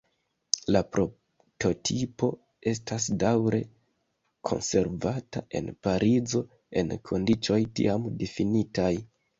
[0.75, 2.31] La prototipo
[2.73, 3.61] estas daŭre
[4.51, 6.45] konservata en Parizo,
[6.83, 8.95] en kondiĉoj tiam difinitaj.